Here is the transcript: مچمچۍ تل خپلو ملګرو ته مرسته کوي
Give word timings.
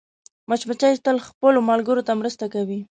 مچمچۍ 0.49 0.93
تل 1.05 1.17
خپلو 1.27 1.59
ملګرو 1.69 2.05
ته 2.07 2.13
مرسته 2.21 2.45
کوي 2.53 2.79